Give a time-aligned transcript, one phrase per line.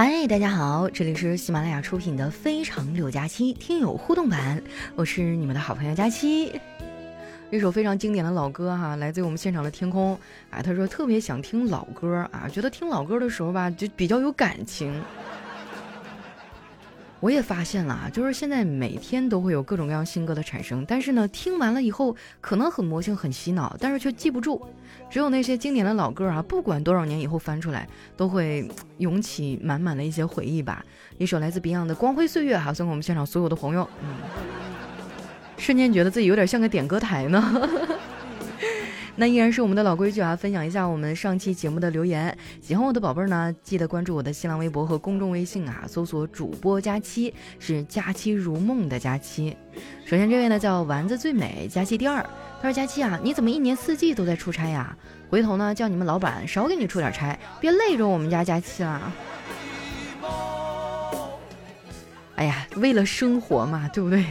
[0.00, 4.62] 嗨，大家好，这里是喜马拉雅出品的《非常六加七》听友互动版，
[4.94, 6.52] 我是你们的好朋友佳期。
[7.50, 10.16] 一首非常经典的老歌哈，来自于我们现场的天空
[10.50, 15.02] 啊，他说特别想听老歌啊，觉得听老歌的时候吧，就比较有感情。
[17.20, 24.64] 我也发现了啊，就是现在每天都会有各种各样新歌的产生，但是呢，听完了以后可能很魔性、很洗脑，但是却记不住。
[25.10, 30.84] 只有那些经典的老歌啊，不管多少年以后翻出来，都会涌起满满的一些回忆吧。
[31.16, 33.88] 一首来自 Beyond 的《光辉岁月》哈，送给我们现场所有的朋友。
[34.02, 34.08] 嗯，
[35.56, 37.68] 瞬间觉得自己有点像个点歌台呢。
[39.20, 42.38] 那依然是我们的老规矩啊，分享一下我们上期节目的留言。
[42.62, 49.56] 喜欢我的宝贝儿呢，记得关注我的新浪微博和公众微信啊，搜索主播佳期，是佳期如梦的佳期。
[50.04, 52.24] 首先这位呢叫丸子最美，佳期第二。
[52.62, 54.96] 他说佳期啊，你怎么一年四季都在出差呀？
[55.28, 59.12] 回头呢叫你们老板少给你出点差，别累着我们家佳期了。
[62.36, 64.24] 哎呀，为了生活嘛，对不对？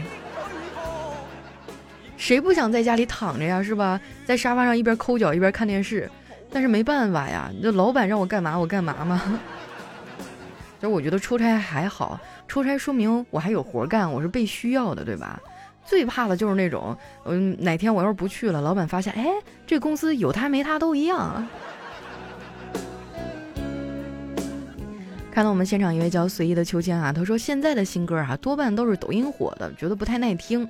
[2.18, 3.98] 谁不想在家里躺着呀，是吧？
[4.26, 6.10] 在沙发上一边抠脚一边看电视，
[6.50, 9.40] 但是没办法呀，这老板让我干嘛我干嘛嘛。
[10.82, 15.40] 就我觉得出差还好，出差说明我还有活干，我是被需要的，对吧？
[15.84, 19.26] 最怕的就是那种，嗯，哪天我要是不去了，老板发现，哎，
[19.66, 21.46] 这公司有他没他都一样。
[25.32, 30.68] 看到我们现场一位叫随意的秋千啊，他说现在的新歌啊，多半都是抖音火的，觉得不太耐听。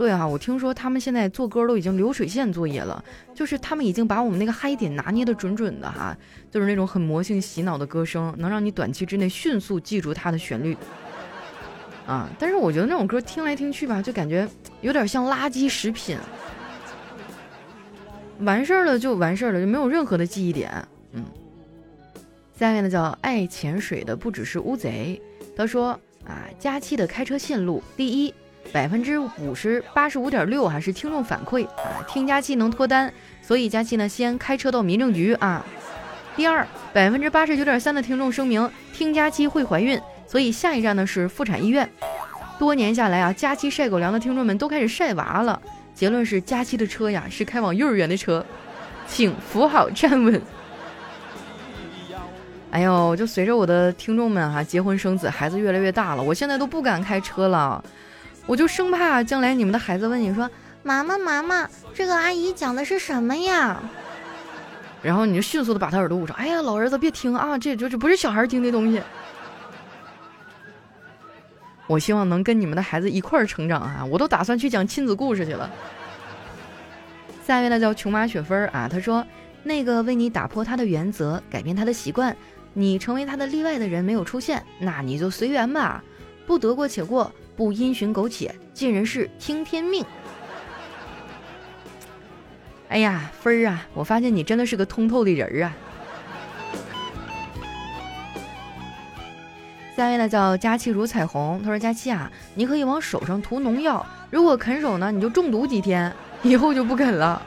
[0.00, 6.16] 对啊，我听说他们现在做歌都已经流水线作业了，就是他们已经把我们那个嗨点拿捏的准准的哈，
[6.50, 10.74] 就是那种很魔性洗脑的歌声，能让你短期之内迅速记住它的旋律。
[12.06, 14.48] 啊，但是我觉得那种歌听来听去吧，就感觉
[14.80, 16.16] 有点像垃圾食品，
[18.38, 20.72] 完事儿了就完事儿了，就没有任何的记忆点。
[21.12, 21.22] 嗯，
[22.58, 25.20] 下面呢叫爱潜水的不只是乌贼，
[25.54, 25.88] 他说
[26.24, 28.32] 啊，佳期的开车线路第一。
[28.72, 35.64] 百分之五十八十五点六还是听众反馈啊，听佳期能脱单，所以佳期呢先开车到民政局啊。
[36.36, 41.88] 第二，百分之八十九点三的听众声明听佳期会怀孕，所以下一站呢是妇产医院。
[42.58, 45.60] 多年下来啊，佳期晒狗粮的听众们都开始晒娃了。
[45.94, 48.44] 结论是佳期的车呀是开往幼儿园的车，
[49.06, 50.40] 请扶好站稳。
[52.70, 57.82] 哎呦，就随着我的听众们哈结婚生子，孩子越来越大了，我现在都不敢开车了。
[58.50, 60.50] 我就生怕将来你们的孩子问你说
[60.82, 63.80] ：“妈妈，妈妈，这个阿姨讲的是什么呀？”
[65.00, 66.34] 然后你就迅速的把他耳朵捂上。
[66.34, 69.00] 哎呀，老儿子别听啊，这就这不是小孩听的东西。
[71.86, 74.04] 我希望能跟你们的孩子一块儿成长啊！
[74.04, 75.70] 我都打算去讲亲子故事去了。
[77.46, 79.24] 下一位呢叫琼妈雪芬啊，她说
[79.62, 82.36] ：“那个为你打破他的原则，改变他的习惯，
[82.72, 86.02] 你成为他的例外的人没有出现，那你就随缘吧，
[86.48, 90.02] 不得过且过。”不因循苟且，尽人事，听天命。
[92.88, 95.76] 哎呀，芬儿啊，我发现你真的是个通透的人儿啊。
[99.94, 106.10] 下一位呢叫佳期如彩虹，他说：“佳期啊，你可以往手上涂农药，如果啃手呢，你就中毒几天，
[106.42, 107.42] 以后就不啃了。”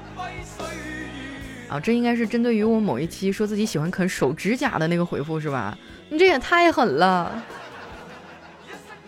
[1.67, 5.75] 啊，这应该是针对于我某一期说自己喜欢啃手指甲的那个回复是吧？
[6.09, 7.43] 你这也太狠了。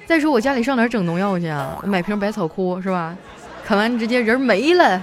[0.05, 1.79] 再说我家里上哪整农药去啊？
[1.81, 3.17] 我买瓶百草枯是吧？
[3.65, 5.01] 啃完直接人没了。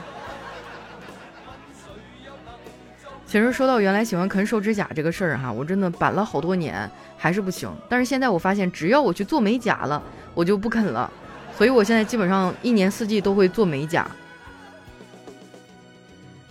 [3.27, 7.69] 其实说到原来喜欢啃手指甲这个事儿哈，我真的板了好多年还是不行。
[7.89, 10.01] 但是现在我发现，只要我去做美甲了，
[10.35, 11.11] 我就不啃了。
[11.57, 14.03] 所以我现在基本上一年四季都会做美甲。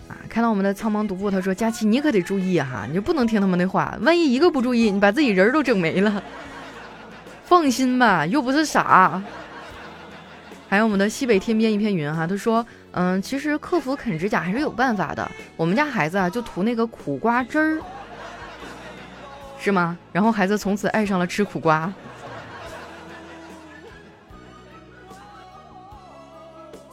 [0.08, 6.22] 啊，看到我们的苍茫独步，他说：“佳琪，你可得注意哈，你就不能听他们的话，万一一个不注意，你把自己人都整没了。”
[7.52, 9.22] 放心吧，又不是傻。
[10.70, 15.30] 还有我们的西北天边一片云哈，他说，嗯，其实克服啃指甲还是有办法的。
[15.54, 17.78] 我们家孩子啊，就涂那个苦瓜汁儿，
[19.60, 19.98] 是吗？
[20.12, 21.92] 然后孩子从此爱上了吃苦瓜。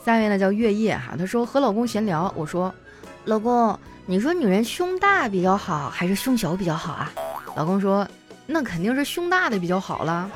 [0.04, 2.76] 下一位呢叫月夜哈，他说和老公闲聊，我说，
[3.24, 7.10] 老公，你说女人胸大比较好还是胸小比较好啊？
[7.56, 8.06] 老公说，
[8.46, 10.30] 那肯定是胸大的比较好了。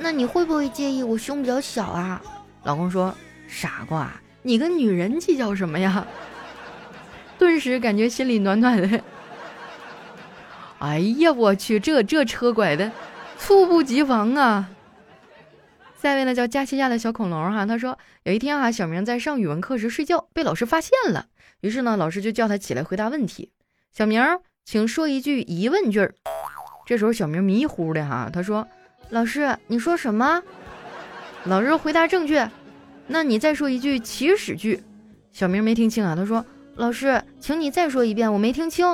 [0.00, 2.22] 那你会不会介意我胸比较小啊？
[2.64, 3.14] 老公说
[3.48, 4.10] ：“傻瓜，
[4.42, 6.06] 你跟女人计较什么呀？”
[7.38, 9.00] 顿时感觉心里暖暖的。
[10.80, 12.90] 哎呀，我去，这这车拐的，
[13.36, 14.70] 猝不及防啊！
[16.00, 21.26] 下一位呢叫佳西亚的小恐龙哈，他说有一天啊，小明在上语文课时睡觉，被老师发现了，
[21.60, 23.50] 于是呢，老师就叫他起来回答问题。
[23.92, 24.22] 小明，
[24.64, 26.14] 请说一句疑问句儿。
[26.86, 28.68] 这时候小明迷糊的哈，他说
[29.10, 30.42] ：“老师，你说什么？”
[31.44, 32.50] 老师回答正确。
[33.06, 34.82] 那你再说一句祈使句。
[35.32, 36.44] 小明没听清啊，他说
[36.76, 38.86] ：“老师，请你再说一遍，我没听清。”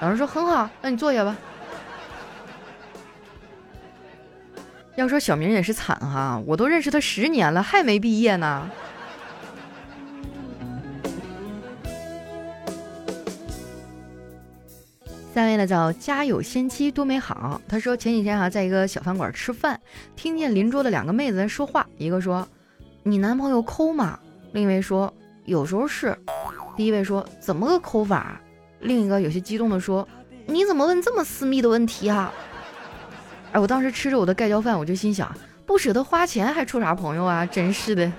[0.00, 1.36] 老师说：“很好，那你坐下吧。”
[4.96, 8.70] 要说小明也是惨哈，我都认识他十年了，还没毕业呢。
[15.32, 17.60] 下位呢叫家有仙妻多美好。
[17.68, 19.80] 他说前几天啊，在一个小饭馆吃饭，
[20.16, 22.46] 听见邻桌的两个妹子在说话，一个说
[23.04, 24.18] ：“你男朋友抠吗？”
[24.52, 25.12] 另一位说
[25.46, 26.18] ：“有时候是。”
[26.76, 28.40] 第一位说：“怎么个抠法？”
[28.80, 30.06] 另一个有些激动的说
[30.46, 32.32] ：“你怎么问这么私密的问题啊？”
[33.52, 35.32] 哎，我当时吃着我的盖浇饭，我就心想，
[35.64, 37.46] 不舍得花钱还处啥朋友啊？
[37.46, 38.10] 真是的。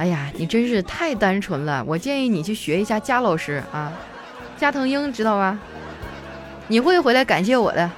[0.00, 3.92] 哎呀，你真是太单纯了，我建议你去学一下加老师啊，
[4.56, 5.58] 加藤鹰知道吧？
[6.68, 7.90] 你会回来感谢我的。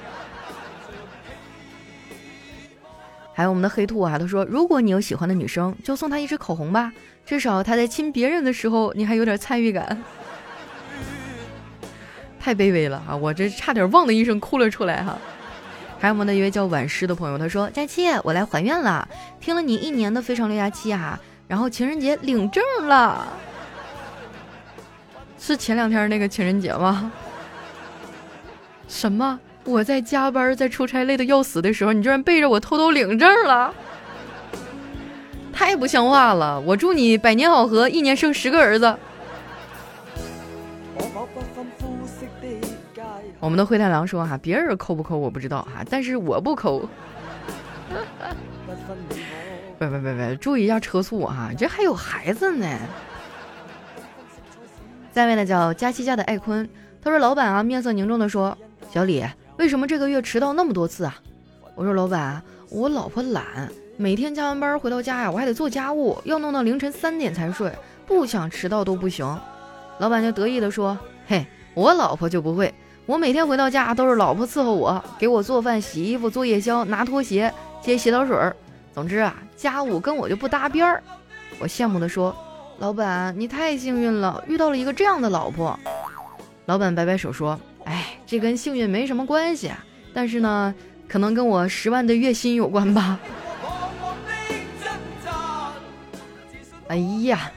[3.33, 6.91] 还有我们的黑兔啊，他说，如果你有喜欢的女生，就送她一支口红吧，
[7.25, 9.97] 至少她在亲别人的时候，你还有点参与感。
[12.37, 13.15] 太卑微了啊！
[13.15, 15.17] 我这差点忘的一声哭了出来哈。
[15.97, 19.07] 还有我们的一位叫晚诗的朋友，他说：“佳期，我来还愿了，
[19.39, 21.17] 听了你一年的非常六加七哈，
[21.53, 23.27] 然后情人节领证了，
[25.37, 27.11] 是前两天那个情人节吗？
[28.87, 29.39] 什么？
[29.63, 33.71] 我在加班，在出差累得要死的时候，你居然背着我偷偷领证了？
[35.53, 36.59] 太不像话了！
[36.61, 38.97] 我祝你百年好合，一年生十个儿子。”
[43.39, 46.89] 我们的灰太狼说哈，别人抠不抠我不知道哈，但是我不抠。
[49.79, 52.67] 别别别别，注意一下车速哈，这还有孩子呢。
[55.13, 56.67] 下位呢叫佳期家的艾坤，
[57.01, 58.57] 他说老板啊面色凝重的说，
[58.91, 59.23] 小李
[59.57, 61.15] 为什么这个月迟到那么多次啊？
[61.75, 67.71] 我说老板，我老婆懒，每天加完班回到家呀，我还得做家务，要弄到凌晨三点才睡，
[68.07, 69.25] 不想迟到都不行。
[69.99, 70.97] 老板就得意的说，
[71.27, 72.73] 嘿，我老婆就不会。
[73.05, 78.55] 我每天回到家都是老婆伺候我，给我做饭、洗衣服、做夜宵、拿拖鞋、接洗澡水儿。
[78.93, 81.03] 总之啊，家务跟我就不搭边儿。
[81.59, 82.35] 我羡慕地说
[82.79, 85.77] ：“老板，你太幸运了，遇到了一个这样的老婆。”
[86.65, 89.71] 老板摆摆手说：“哎，这跟幸运没什么关系，
[90.13, 90.73] 但是呢，
[91.07, 93.19] 可能跟我十万的月薪有关吧。”
[96.87, 97.51] 哎呀，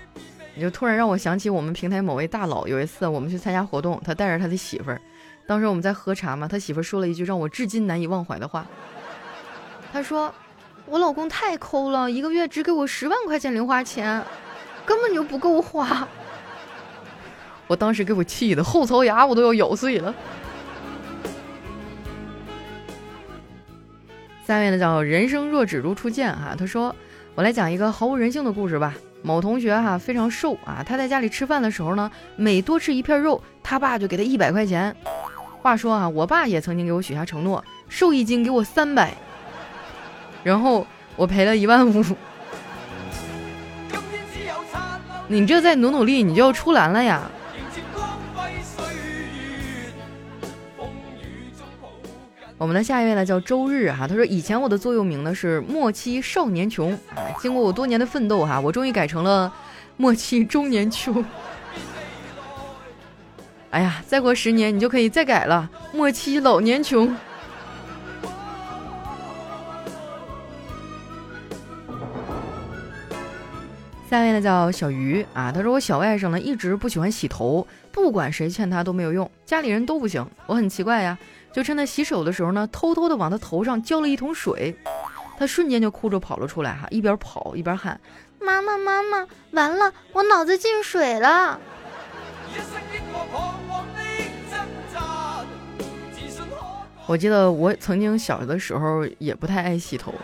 [0.54, 5.00] 你就突然让我想起我们平台某位大佬，有一次我们去参加活动，他带着他的媳妇儿。
[5.46, 8.66] 当时我们在喝茶嘛，他媳妇儿说了一句让我至今难以忘怀的话。
[9.92, 10.32] 他说
[10.88, 14.22] ：“我老公太抠了，一个月只给我十万块钱零花钱，
[14.84, 16.06] 根本就不够花。
[17.66, 20.14] ”我当时给我气的后槽牙我都要咬碎了。
[24.46, 26.94] 下面呢叫人生若只如初见哈，他说
[27.34, 28.94] ：“我来讲一个毫无人性的故事吧。
[29.22, 34.94] 某同学哈非常瘦啊，他在家里吃饭的时候呢，每多吃一片肉，他爸就给他一百块钱。”
[35.60, 39.12] 话说啊，我爸也曾经给我许下承诺，瘦一斤给我三百，
[40.46, 42.04] 然后我赔了一万五。
[45.26, 47.28] 你这再努努力，你就要出栏了呀！
[52.56, 59.52] 我们的下一位呢叫周日哈，他说以前我的座右铭呢是莫欺少年穷啊，经过我多年的奋斗哈，我终于改成了
[59.96, 61.24] 莫欺中年穷。
[63.70, 65.68] 哎呀，再过十年你就可以再改了。
[65.92, 67.12] 莫欺老年穷。
[74.08, 80.24] 下面呢叫小鱼啊，他说我小外甥呢一直不喜欢洗头，不管谁劝他都没有用，家里人都不行。
[80.46, 81.18] 我很奇怪呀，
[81.52, 84.76] 就趁他洗手的时候呢，偷偷的往他头上浇了一桶水，
[85.36, 88.00] 他瞬间就哭着跑了出来哈，一边跑一边喊
[88.40, 91.58] ：“妈妈妈妈，完了，我脑子进水了。”
[97.06, 100.14] 我记得我曾经小的时候也不太爱洗头，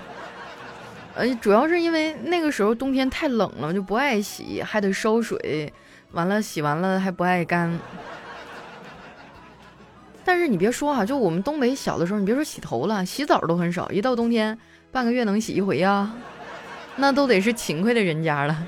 [1.14, 5.73] 呃，主要是因为那个时候冬天太冷了，就不爱洗，还得烧水，
[6.12, 7.78] 完了洗完了还不爱干。
[10.25, 14.57] 但是你别说哈，就我们东北小的时候，你别说洗头了，洗澡都很少，一到冬天
[14.90, 16.11] 半个月能洗一回呀，
[16.97, 18.66] 那都得是勤快的人家了。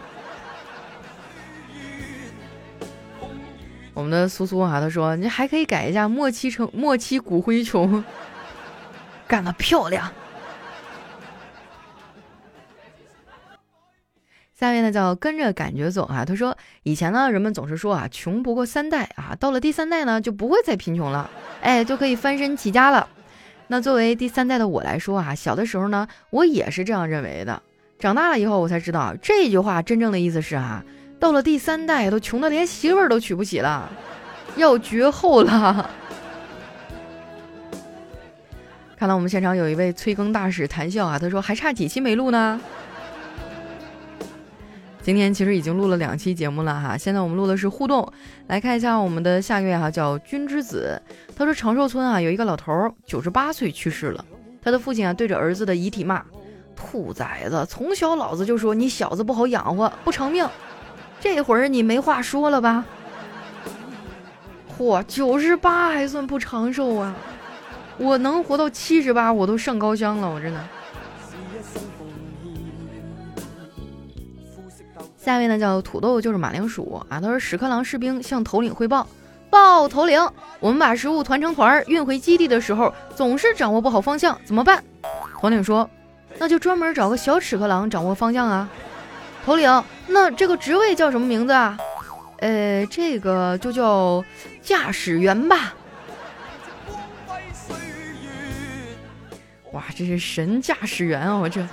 [3.95, 8.05] 我们的苏苏啊，他说你还可以改一下莫欺成莫欺骨灰穷，
[9.27, 10.13] 干得漂亮。
[14.65, 16.25] 下面呢叫跟着感觉走啊。
[16.25, 21.31] 他说以前呢人们总是说啊穷不过三代啊，到了第三代呢就不会再贫穷了，
[21.61, 23.07] 哎就可以翻身起家了。
[23.67, 27.63] 那作为第三代的我来说啊，小的时候呢我也是这样认为的。
[27.99, 30.85] 长大了以后我才知道这句话真正的意思是啊，
[31.21, 33.91] 到了第三代都穷的连媳妇儿都娶不起了，
[34.57, 35.91] 要绝后了。
[38.97, 42.61] 看到我们现场有一位催更大使谈笑啊，他说还差几期没录呢。
[45.05, 48.11] 今天其实已经录了两期节目了哈，现在我们录的是互动，
[48.47, 50.99] 来看一下我们的下个月哈，叫君之子，
[51.37, 54.25] 他说长寿村啊有一个老头儿九十八岁去世了，
[54.63, 56.25] 他的父亲啊对着儿子的遗体骂
[56.75, 60.49] ：“兔崽子，从小老子就说你小子不好养活，不成命，
[61.21, 62.83] 这会儿你没话说了吧？”
[64.79, 67.15] 嚯，九十八还算不长寿啊？
[67.99, 70.65] 我能活到七十八，我都上高香了，我真的。
[75.25, 79.09] 下一位呢叫土豆就是马铃薯啊，他说屎壳郎士兵向头领汇报，
[79.49, 80.21] 报头领，
[80.61, 84.85] 我们把食物团成团运回基地的时候，总是掌握不好方向，怎么办？
[85.41, 85.89] 头领说，
[86.37, 88.69] 那就专门找个小屎壳郎掌握方向啊。
[89.47, 91.79] 头领，那这个职位叫什么名字啊？
[92.41, 94.23] 呃，这个就叫
[94.61, 95.73] 驾驶员吧。
[99.73, 101.35] 哇，这是神驾驶员啊！
[101.35, 101.67] 我这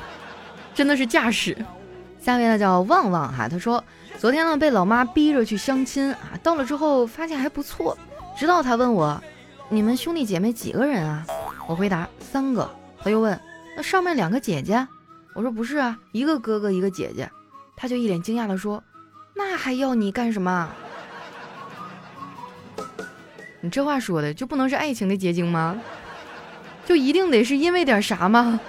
[0.73, 1.57] 真的是驾驶。
[2.21, 3.83] 下面呢叫旺旺哈，他说
[4.17, 7.97] 昨天呢被老妈逼着去相亲啊，到了之后发现还不错，
[8.37, 9.21] 直到他问我，
[9.69, 11.25] 你们兄弟姐妹几个人啊？
[11.67, 12.69] 我回答三个。
[13.03, 13.39] 他又问，
[13.75, 14.87] 那上面两个姐姐？
[15.33, 17.27] 我说不是啊，一个哥哥一个姐姐。
[17.75, 18.83] 他就一脸惊讶的说，
[19.33, 20.69] 那还要你干什么？
[23.61, 25.79] 你这话说的就不能是爱情的结晶吗？
[26.85, 28.59] 就一定得是因为点啥吗？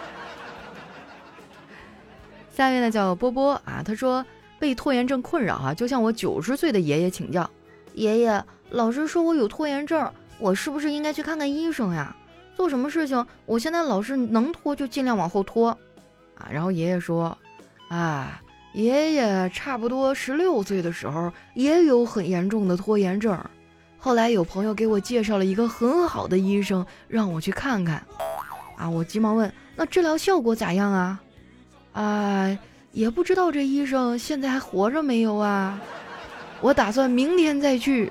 [2.63, 4.25] 下一位呢叫波波啊，他说
[4.61, 7.51] 被拖延症困扰啊，就向我九十岁的爷爷请教。
[7.95, 12.15] 爷爷，老师说我有拖延症，我是不是应该去看看医生呀？
[12.55, 15.71] 做什么事情，我现在老是能拖就尽量往后拖
[16.37, 16.49] 啊。
[16.53, 17.37] 然后爷爷说，
[17.89, 18.41] 啊，
[18.75, 23.37] 爷爷差不多十六岁的时候也有很严重的拖延症，
[23.99, 28.07] 后来有朋友给我介绍了一个很好的医生，让我去看看。
[28.77, 31.21] 啊，我急忙问，那治疗效果咋样啊？
[31.93, 32.59] 哎，
[32.93, 35.81] 也不知道这医生现在还活着没有啊？
[36.61, 38.11] 我打算明天再去。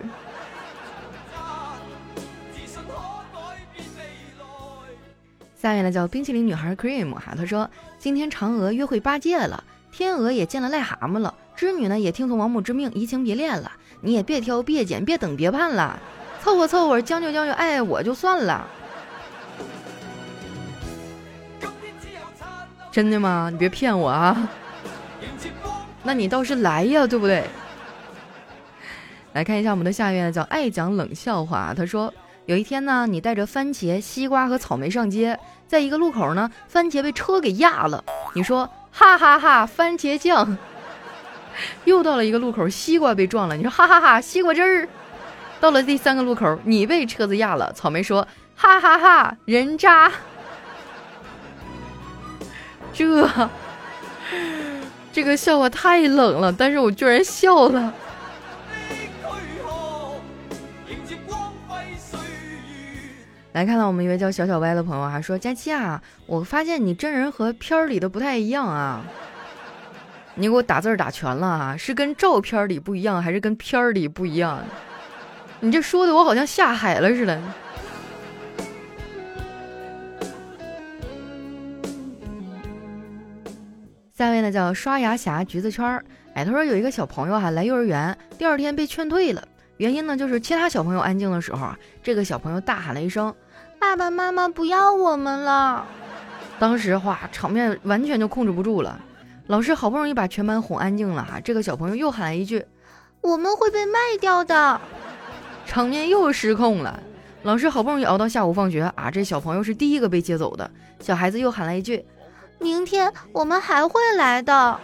[5.55, 7.69] 下面呢叫冰淇淋女孩 Cream 哈，她说
[7.99, 13.71] 今天嫦娥约会八戒了，天鹅也见了癞蛤蟆了，织女呢也听从王母之命移情别恋了。
[14.01, 15.99] 你也别挑别拣别等别盼了，
[16.41, 18.67] 凑合凑合将就将就爱爱我就算了。
[22.91, 23.49] 真的吗？
[23.49, 24.49] 你别骗我啊！
[26.03, 27.43] 那你倒是来呀，对不对？
[29.33, 31.73] 来看一下我们的下一位叫爱讲冷笑话。
[31.73, 32.13] 他说
[32.47, 38.03] 有一天呢，你带着番茄、西瓜和草莓上街，在一个路口呢，番茄被车给压了。
[38.33, 40.57] 你说哈哈哈，番茄酱。
[41.85, 43.55] 又到了一个路口，西瓜被撞了。
[43.55, 44.89] 你说哈哈哈，西瓜汁儿。
[45.61, 47.71] 到了第三个路口，你被车子压了。
[47.73, 50.11] 草莓说哈哈哈，人渣。
[52.93, 53.49] 这
[55.11, 57.93] 这个笑话太冷了，但是我居然笑了。
[63.53, 69.03] 来看到我们一位叫小小歪的朋友啊，说佳期啊，我发现你真人和片儿里的不太一样啊。
[70.35, 74.63] 你给我打字打全了啊，是跟照片里不一样，还是跟片儿里不一样？
[75.59, 77.39] 你这说的我好像下海了似的。
[84.21, 89.43] 下位呢叫刷牙侠橘子圈儿，哎，他说有一个小朋友哈来幼儿园，第二天被劝退了，
[89.77, 93.33] 原因呢就是其他小朋友安静的时候啊，这个小朋友大喊了一声
[93.81, 95.87] ：“爸爸妈妈不要我们了！”
[96.59, 99.03] 当时话场面完全就控制不住了，
[99.47, 102.63] 老师好不容易把全班哄安静了哈，这个小朋友又喊了一句
[103.21, 104.79] ：“我们会被卖掉的！”
[105.65, 107.01] 场面又失控了，
[107.41, 112.05] 老师好不容易熬到下午放学啊，这小朋友是第一个被接走的，小孩子又喊了一句。
[112.61, 114.79] 明天我们还会来的，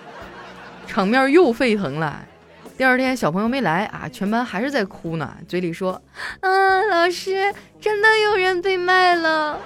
[0.88, 2.26] 场面又沸腾了。
[2.76, 6.02] 第二天小朋友没来啊，全班还是在哭呢，嘴里说
[6.42, 9.60] ：“啊，老师，真的有人被卖了。”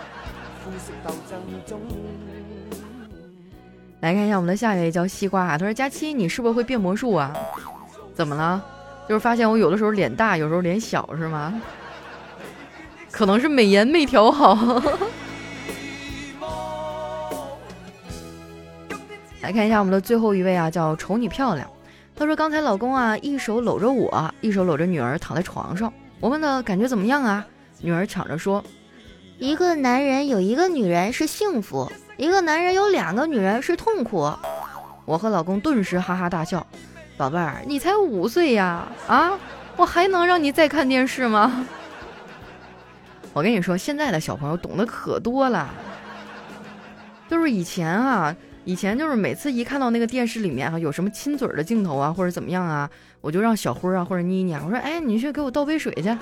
[4.01, 7.33] 来看一下我们的下一位叫西瓜啊，他说：“佳期，你是不是会变魔术啊？
[8.13, 8.61] 怎么了？
[9.07, 11.61] 就是发现我有的时候脸大，有时候脸小，是吗？
[13.09, 14.81] 可能是美颜没调好。”
[19.41, 21.67] 来看一下我们的最后一位啊，叫丑女漂亮。
[22.15, 25.91] 她说刚才老公啊，一手搂着我，一手搂着女儿躺在床上。
[26.19, 27.45] 我问他感觉怎么样啊？
[27.81, 28.63] 女儿抢着说
[29.39, 34.31] ：“一个男人有一个女人是幸福，一个男人有两个女人是痛苦。”
[35.05, 36.65] 我和老公顿时哈哈大笑。
[37.17, 39.37] 宝贝儿，你才五岁呀，啊，
[39.75, 41.65] 我还能让你再看电视吗？
[43.33, 45.69] 我跟你说，现在的小朋友懂得可多了。
[47.27, 52.89] 就是以前啊，以前就是每次一看到那个电视里面啊有什么亲嘴的镜头啊，或者怎么样啊，
[53.19, 56.15] 我就让小辉啊或者妮妮啊，我说，哎，你去给我倒杯水去，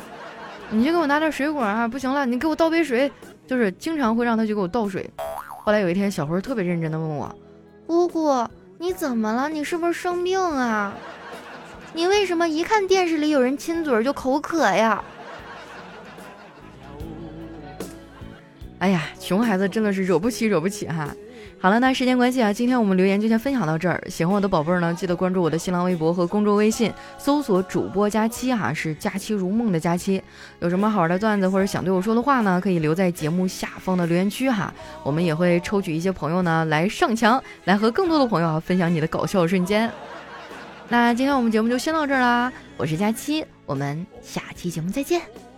[0.69, 3.12] 你去给我拿点水果啊，不行了，你给我倒杯水，
[3.46, 5.10] 就是经常会让他去给我倒水。
[5.48, 7.36] 后来有一天，小辉特别认真的问我，
[7.86, 9.50] 姑姑，你怎么了？
[9.50, 10.93] 你是不是生病啊？
[11.93, 15.03] 你为什么一看电视里有人亲嘴就口渴呀？
[18.77, 21.13] 哎呀，熊孩子真的是惹不起，惹不起哈！
[21.62, 24.01] 好了，那时间关系啊，今天我们留言就先分享到这儿。
[24.10, 30.24] 喜欢我的宝贝儿呢，记得关注我的新浪微博和公众微信，搜索主播佳期哈， 是佳期如梦的佳期。
[30.60, 34.74] 有什么好玩的段子或者想对我说的话呢，可以留在节目下方的留言区哈，
[35.04, 39.92] 我们也会抽取一些朋友呢来上墙，来和更多的朋友啊分享你的搞笑瞬间。
[40.88, 45.49] 那今天我们节目就先到这儿啦，我是佳期，我们下期节目再见。